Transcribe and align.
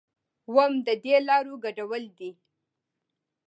اووم 0.47 0.73
ددې 0.85 1.15
لارو 1.27 1.53
ګډول 1.63 2.03
دي. 2.17 2.31